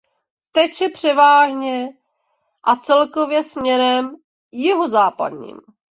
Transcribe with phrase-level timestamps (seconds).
[0.51, 1.89] Teče převážně
[2.63, 4.15] a celkově směrem
[4.51, 5.59] jihozápadním.